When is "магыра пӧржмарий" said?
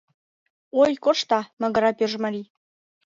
1.61-2.47